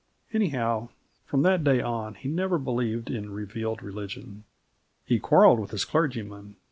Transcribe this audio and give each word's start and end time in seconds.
Anyhow, 0.33 0.89
from 1.27 1.43
that 1.43 1.63
day 1.63 1.79
on, 1.79 2.15
he 2.15 2.27
never 2.27 2.57
believed 2.57 3.11
in 3.11 3.29
revealed 3.29 3.83
religion. 3.83 4.45
He 5.05 5.19
quarrelled 5.19 5.59
with 5.59 5.69
his 5.69 5.85
clergyman. 5.85 6.55